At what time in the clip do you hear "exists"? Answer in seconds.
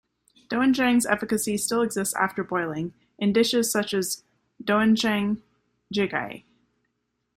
1.83-2.15